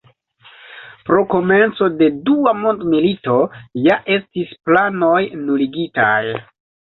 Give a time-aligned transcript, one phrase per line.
[1.09, 3.37] Pro komenco de dua mondmilito
[3.89, 6.19] ja estis planoj nuligitaj.